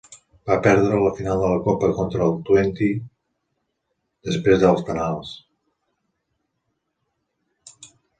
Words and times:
Va 0.49 0.55
perdre 0.67 0.99
la 1.01 1.09
final 1.17 1.41
de 1.41 1.49
la 1.49 1.57
copa 1.65 1.89
contra 1.97 2.23
el 2.27 2.31
Twente 2.47 2.87
després 4.29 4.63
dels 4.63 4.81
penals. 4.87 5.35